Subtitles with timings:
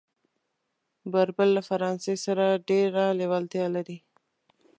[1.11, 3.97] بربر له فرانسې سره ډېره لېوالتیا لري.